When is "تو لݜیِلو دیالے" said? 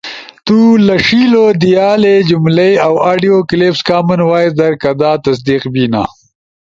0.45-2.15